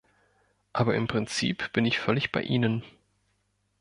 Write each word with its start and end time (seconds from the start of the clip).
Aber 0.73 0.95
im 0.95 1.05
Prinzip 1.07 1.71
bin 1.73 1.85
ich 1.85 1.99
völlig 1.99 2.31
bei 2.31 2.41
Ihnen. 2.41 2.83